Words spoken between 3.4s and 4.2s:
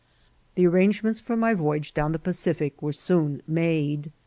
made.